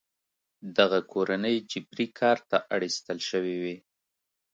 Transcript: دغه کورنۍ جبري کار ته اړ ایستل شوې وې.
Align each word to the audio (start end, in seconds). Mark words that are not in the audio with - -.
دغه 0.77 0.99
کورنۍ 1.11 1.55
جبري 1.71 2.07
کار 2.19 2.37
ته 2.49 2.57
اړ 2.73 2.81
ایستل 2.87 3.19
شوې 3.29 3.55
وې. 3.61 3.75